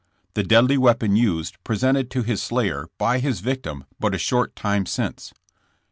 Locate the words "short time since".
4.17-5.31